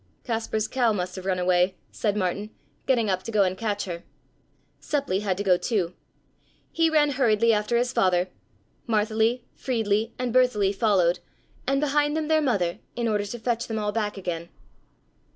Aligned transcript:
"Kaspar's 0.23 0.67
cow 0.67 0.91
must 0.93 1.15
have 1.15 1.27
run 1.27 1.37
away," 1.37 1.75
said 1.91 2.17
Martin, 2.17 2.49
getting 2.87 3.07
up 3.07 3.21
to 3.21 3.31
go 3.31 3.43
and 3.43 3.55
catch 3.55 3.85
her. 3.85 4.01
Seppli 4.81 5.19
had 5.21 5.37
to 5.37 5.43
go 5.43 5.57
too! 5.57 5.93
He 6.71 6.89
ran 6.89 7.11
hurriedly 7.11 7.53
after 7.53 7.77
his 7.77 7.93
father, 7.93 8.27
Martheli, 8.87 9.43
Friedli 9.53 10.15
and 10.17 10.33
Bertheli 10.33 10.73
followed, 10.73 11.19
and 11.67 11.79
behind 11.79 12.17
them 12.17 12.29
their 12.29 12.41
mother, 12.41 12.79
in 12.95 13.07
order 13.07 13.25
to 13.27 13.37
fetch 13.37 13.67
them 13.67 13.77
all 13.77 13.91
back 13.91 14.17
again. 14.17 14.49